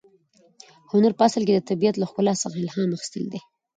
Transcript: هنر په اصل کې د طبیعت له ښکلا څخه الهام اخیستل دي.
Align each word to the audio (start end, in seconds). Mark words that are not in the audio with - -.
هنر 0.91 1.11
په 1.17 1.23
اصل 1.27 1.41
کې 1.47 1.53
د 1.55 1.59
طبیعت 1.69 1.95
له 1.97 2.05
ښکلا 2.09 2.33
څخه 2.43 2.55
الهام 2.59 2.89
اخیستل 2.93 3.23
دي. 3.33 3.39